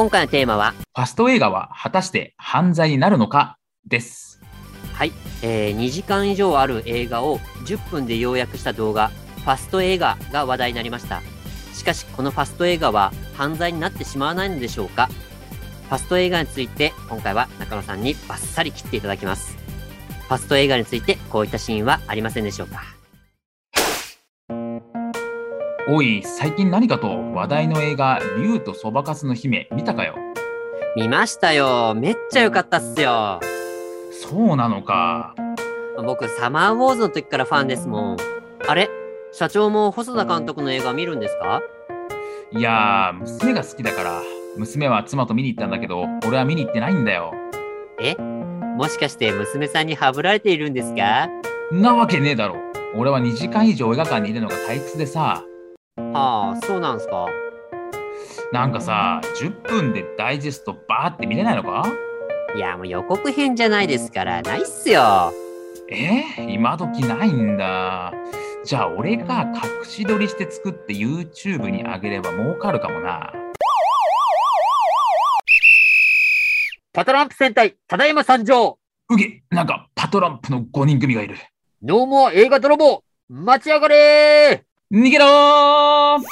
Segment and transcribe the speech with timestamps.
[0.00, 0.72] 今回のテーマは？
[0.72, 4.40] ファスト映画は果たして犯罪になるのかです。
[4.94, 11.20] はい、えー、2時間以上ある映画を10分で要約した動画ファスト映画が話題になりました。
[11.74, 15.08] しかしこのファスト映画は犯罪になってしまわないのでしょうか？
[15.90, 19.54] ファスト映画について今回は中野さんにバッサリ切っていただきます。
[20.28, 22.80] ファスト映画についてこういったシーンはありませんでしょうか？
[25.88, 30.14] おい最近何かと話題の映画「竜とそばかすの姫」見たかよ？
[30.96, 31.94] 見ましたよ。
[31.96, 33.40] めっちゃ良かったっすよ。
[34.12, 35.34] そうなのか。
[36.04, 38.16] 僕サマーウォーズの時からファンですもん。
[38.68, 38.88] あれ？
[39.32, 41.60] 社長も細田監督の映画見るんですか？
[42.52, 44.22] いやー娘が好きだから。
[44.56, 47.32] 娘は妻と見に行ったんだけど俺は見に行ってないんだよ。
[48.00, 48.16] え？
[48.16, 51.28] もしかして娘さんにハブられているんですか？
[51.72, 52.56] なわけねえだろ。
[52.96, 55.44] 俺は2時間以上映画館にいるのが退屈でさ
[56.12, 57.26] はあそうなんすか。
[58.52, 61.84] なんかさ10分でダイジェストバーって見れないのか？
[62.56, 64.42] いやもう予告編じゃないですから。
[64.42, 65.32] ないっすよ。
[65.88, 66.24] え？
[66.36, 68.12] ー、今時ないんだ。
[68.64, 73.32] じゃあ俺が隠し撮りして作って YouTube に上げれば儲かるかもな。
[76.92, 78.78] パトランプ戦隊ただいま参上。
[79.08, 81.36] うげなんかパトランプの5人組がいる。
[81.82, 86.24] ノーモア映画泥棒待ち上がれ逃げろー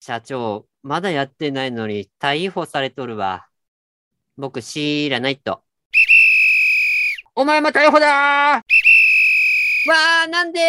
[0.00, 3.46] 社長、まだやってないのに逮捕されとるわ。
[4.38, 5.62] 僕知らないと。
[7.34, 10.62] お前も逮捕だーわーなんで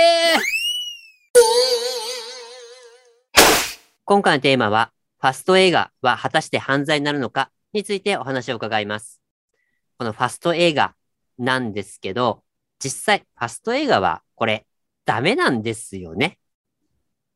[4.04, 4.92] 今回のテーマは、
[5.22, 9.22] ファスト映画は果たして犯罪になるのかについてお話を伺います。
[9.98, 10.96] このファスト映画
[11.38, 12.44] なんですけど、
[12.78, 14.66] 実際、ファスト映画はこれ、
[15.10, 16.38] ダメなんですよね。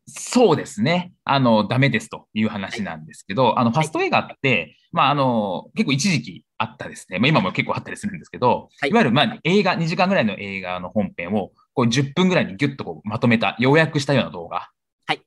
[0.05, 1.11] そうですね。
[1.23, 7.17] あの、ダメですという話なんですけど、はい、あの、ファスト映画って、まあ、あの、結構一時期あったですね。
[7.17, 14.69] まあ、今も結構あったりするんですけど、はい、いわゆる、まあ、映画、2時間ぐらいの映画の本編を、こう、10分ぐらいにギュッとこうまとめた、要約したような動画。
[15.07, 15.21] はい。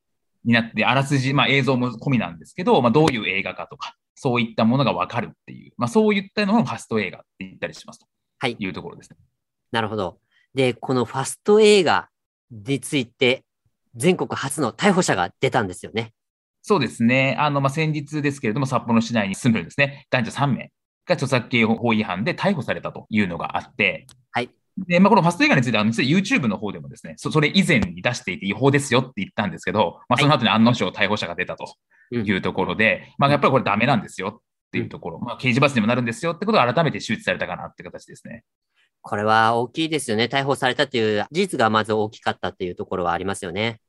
[0.44, 8.06] になって、あらすじ、まあ、映像も込みなんですけど、まあ、どういう映画かとか、そういったものがわかるっていう、まあ、そういったのをファスト映画って言ったりしますと。
[8.38, 8.56] はい。
[8.56, 9.16] いうところですね。
[9.72, 10.20] なるほど。
[10.54, 12.08] で、このファスト映画
[12.50, 13.44] について、
[13.94, 16.12] 全国初の逮捕者が出たんですよね。
[16.62, 17.36] そうですね。
[17.38, 20.72] あの、まあ、先日ですけれども、札幌市内に住むですね、男女3名
[21.06, 24.50] が著作権法違反で逮捕されたというのがあって、はい。
[24.86, 31.66] で、まあ、このファスト映画については、実は YouTube の方でもですねそ、それ以前に出していて違法ですよって言ったんですけど、まあ、その後に案の定逮捕者が出たと
[32.10, 34.40] いうところで、うん、まあ、やっぱりこれダメなんですよっ
[34.72, 38.42] ていうところ、まあ、刑事罰にもなるんですよってことを改めて周知されたかなって形ですね。
[39.08, 40.24] これは大きいですよね。
[40.24, 43.80] 逮捕されたという事実がまず大きかったっていうところはありますよね。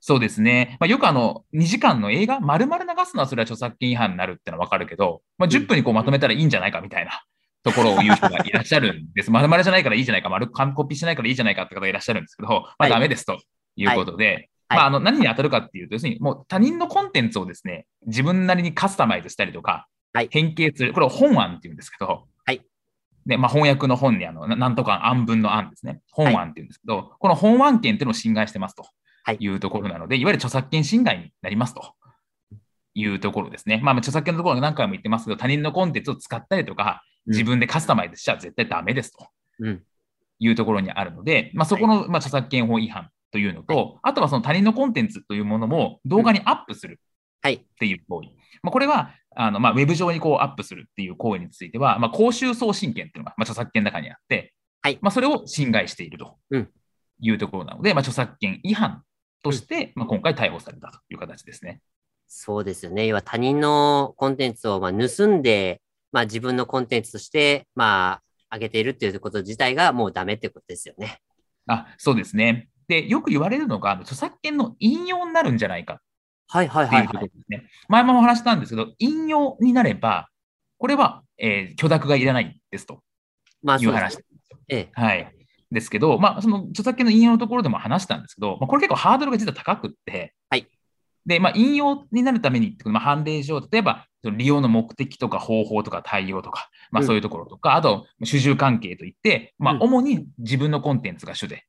[0.00, 0.78] そうですね。
[0.80, 7.24] まあ、よくあの、2時間の映画、丸々流すのはそれは著作権違反になるってのはわかるけど、まあ、10分にこうまとめたらいいんじゃないかみたいな
[7.62, 9.30] ところを言う人がいらっしゃるんです。
[9.32, 12.48] 丸々じゃないからいいじゃないか、丸完コピしないからいいじゃないかって方がいらっしゃるんですけど、
[12.78, 13.38] まあ、ダメですと
[13.76, 20.92] いうことで、はいはいまあ、あの、何に当たるかっていうと、要するにもう他人のコンテンツをですね、自分なりにカスタマイズしたりとか、はい、変形する。
[20.92, 22.20] これを本案っていうんですけど、はい。
[23.26, 26.00] で、まあ、翻訳の本にあの、なんとか案文の案ですね。
[26.10, 28.86] 本案っていうんですけど、はい、この本案権っていうのを侵害してますと。
[29.38, 29.48] い。
[29.48, 31.94] うところなので、はい、いわゆる著作権侵害になりますと。
[32.94, 33.80] いうところですね。
[33.82, 39.26] まあ、著作権のところ何回も言ってますけど、他人のコンテンツを使ったりとか、自分でカスタマイズしちゃ絶対ダメですと。
[40.38, 47.00] いうところにあるので、まあ、そこの、まあ、著作権法違反というのと、はい、あとはその他人のコンテンツというものも動画にアップする
[47.46, 48.28] っていう行為。
[48.62, 54.52] まあ、これは、あのまあ、ウェブ上にこうアップするっていう行為については、まあ、公衆送信権っていうのが、まあ、著作権の中にあって、
[54.82, 56.36] はいまあ、それを侵害していると
[57.20, 59.02] いうところなので、まあ、著作権違反
[59.42, 61.80] として、まあ、今回逮捕されたという形ですね。
[62.26, 63.06] そうですよね。
[63.06, 65.80] 要は他人のコンテンツをまあ盗んで、
[66.12, 68.20] まあ、自分のコンテンツとして、ま
[68.50, 71.18] あ、上げているっていうこと自体がもうダメってことですよね。
[71.66, 72.68] あそうですね。
[72.88, 76.00] で、よく言われるのが、著作権の引用になるんじゃないか
[76.48, 77.64] はいはいっていうところですね。
[77.88, 80.28] 前もお話したんですけど、引用になれば、
[80.78, 83.00] これは、えー許諾がいらないですと
[83.62, 84.28] まあ、いう話です。
[84.68, 84.88] ええ。
[84.92, 85.30] はい。
[85.70, 90.68] ですけど、まあ、その著作権の引用のところでも話したんですけど、まあ、これ結構ハードルが実は高くって、はい
[91.26, 101.64] で、まあ、引用になるために、まあ、判例上、例えば、利用の目的とか方法とか対応とか、まあ、そういうところとか、うん、あと、主従関係といって、まあ、主に自分のコンテンツが主で、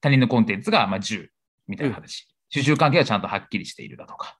[0.00, 1.28] 他人のコンテンツがまあ10
[1.68, 2.26] みたいな話。
[2.30, 4.36] うん、主従関係がちゃんとはっきりしているだとか。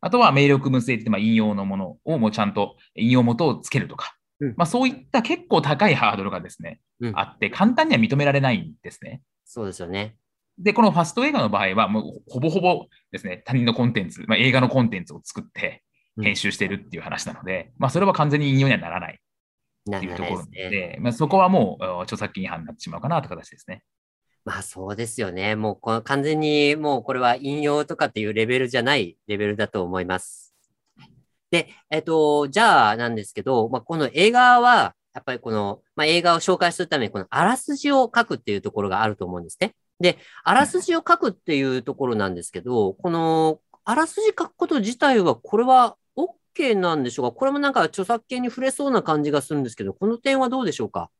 [0.00, 4.14] あとは、明力無声ってまあ引用のものをもうちゃんと引用元をつけるとか。
[4.40, 6.80] うん、まあ、そういった結構高いハードルがですね、
[7.14, 9.22] あって、簡単には認められないんですね。
[9.44, 10.16] そうですよね。
[10.58, 15.82] で、このファスト映画の場合は、もうほぼほぼですね、他人のコンテンツ、まあ、映画のコンテンツを作って
[16.20, 19.20] 編集してるっていう話なので、うん、まあ、それは完全に引用にはならない
[19.96, 23.82] っていうところで、でね、まあ、そこはもう著作権違反になってしまうかなという形ですね。
[24.48, 25.56] まあそうですよね。
[25.56, 30.54] もうこの完全にもうこれは引用とかっていうレベルじゃないレベルだと思います。
[31.50, 39.74] で、えっと、じゃあなんですけど、まあ、この映画は、やっぱりこの、まあ、映画を紹介するために、このあらすじを書くっていうところがあると思うんですね。
[40.00, 47.36] で、あらすじを書くっていうところなんですけど、この、あらすじ書くこと自体は、これは OK なんでしょうか？
[47.36, 51.10] これもなんか著作権に触れそうな感じがするんですけど、この点はどうでしょうか？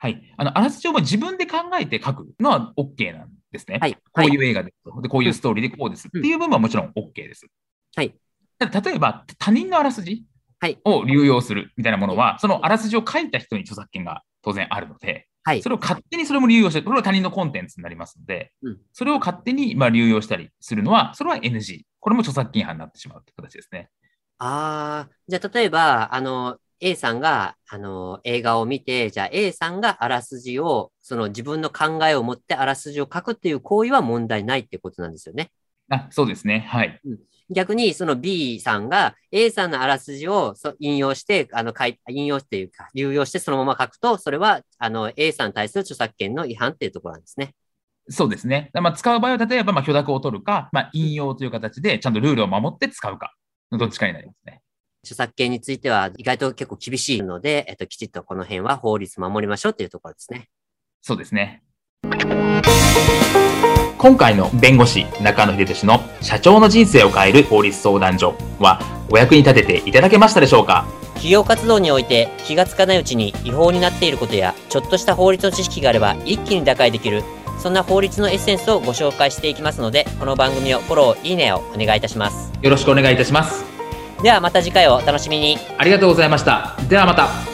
[0.00, 0.22] はい。
[0.38, 3.78] あの、あらすじを自分で考えて書くのは OK なんですね。
[3.80, 3.94] はい。
[3.94, 5.02] こういう映画です。
[5.02, 6.08] で、こういうストーリーでこうです。
[6.08, 7.46] っていう部分はもちろん OK です。
[7.94, 8.14] はい。
[8.58, 10.24] 例えば、他人のあらすじ
[10.84, 21.82] を流用するみたいなものは、そのあらすじを書いた人に著作権が当然あるので、はい、それを勝手にそれも流用して、これは他人のコンテンツになりますので、うん、それを勝手にまあ流用したりするのは、それは NG。
[21.98, 23.90] これも著作権違反になってしまうという形ですね。
[24.38, 35.50] ああ、じゃあ例えば、あの、A さんが、あの、映画を見て、じゃあ A さんがあらすじを、その自分の考えを持ってあらすじを書くっていう行為は問題ないってことなんですよね。
[35.90, 36.66] あそうですね。
[36.68, 37.00] はい。
[37.04, 37.18] うん、
[37.50, 41.74] 逆に、その B さんが A さんのあらすじを引用して、あの、
[42.08, 47.54] 引用っていうか、流用してそのまま書くと、それは、あの、A さんに対する著作権の違反っていうところなんですね。
[48.08, 48.70] そうですね。
[48.74, 53.34] まあ、使う場合は、例えば、まあ、許諾を取るか、まあ、引用という形で、ちゃんとルールを守って使うか、
[53.70, 54.62] どっちかになりますね。
[55.02, 60.48] 著作権については意外と結構厳しいので、えっと、きちっとこの辺は法律守りましょうっていうところですね。
[61.00, 61.62] そうですね。
[63.96, 68.80] 今回の弁護士中野秀俊の社長の人生を変える法律相談所は
[69.10, 70.86] お役に立てていただけましたでしょうか？
[71.14, 77.22] 企業活動において気がつかないうちに違法になっていることやちょっとした法律の知識があれば一気に打開できる
[77.58, 83.69] そんな法律のエッセンスをご紹介していきますのでこの番組をフォローいいねをお願いいたしますよろしくお願いいたします
[84.22, 85.58] ではまた次回をお楽しみに。
[85.78, 86.76] ありがとうございました。
[86.88, 87.49] ではまた。